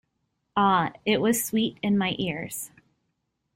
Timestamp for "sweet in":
1.45-1.95